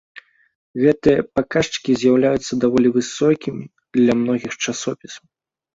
Гэтыя 0.83 1.25
паказчыкі 1.39 1.91
з'яўляюцца 2.05 2.53
даволі 2.67 2.87
высокімі 2.97 3.65
для 4.01 4.11
многіх 4.25 4.53
часопісаў. 4.65 5.25